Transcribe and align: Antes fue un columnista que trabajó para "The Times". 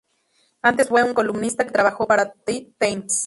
Antes 0.63 0.89
fue 0.89 1.03
un 1.03 1.13
columnista 1.13 1.63
que 1.63 1.71
trabajó 1.73 2.07
para 2.07 2.31
"The 2.31 2.73
Times". 2.79 3.19